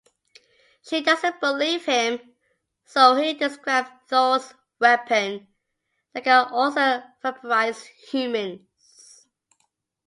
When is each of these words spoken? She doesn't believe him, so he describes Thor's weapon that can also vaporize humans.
She 0.81 1.03
doesn't 1.03 1.39
believe 1.41 1.85
him, 1.85 2.19
so 2.85 3.13
he 3.13 3.35
describes 3.35 3.87
Thor's 4.07 4.51
weapon 4.79 5.47
that 6.13 6.23
can 6.23 6.47
also 6.47 7.03
vaporize 7.21 7.85
humans. 7.85 9.27